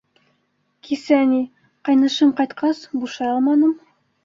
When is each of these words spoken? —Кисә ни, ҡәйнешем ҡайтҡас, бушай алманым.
—Кисә 0.87 1.19
ни, 1.35 1.43
ҡәйнешем 1.91 2.33
ҡайтҡас, 2.41 2.83
бушай 3.05 3.33
алманым. 3.37 3.79